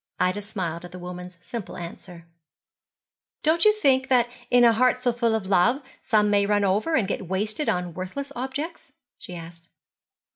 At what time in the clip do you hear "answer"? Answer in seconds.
1.77-2.25